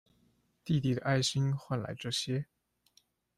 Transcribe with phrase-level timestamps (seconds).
[0.65, 2.47] 弟弟的愛心換來這些